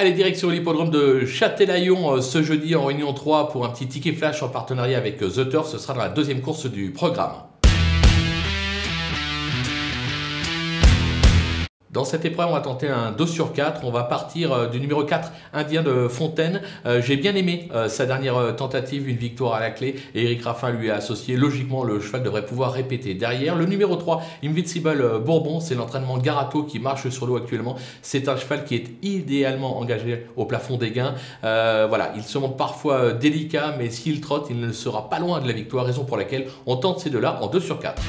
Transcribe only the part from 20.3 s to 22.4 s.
Raffin lui a associé. Logiquement, le cheval